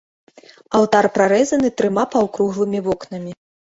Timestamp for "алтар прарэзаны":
0.79-1.69